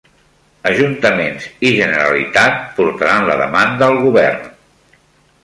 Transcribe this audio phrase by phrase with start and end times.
[0.69, 4.43] Ajuntaments i Generalitat portaran la demanda al govern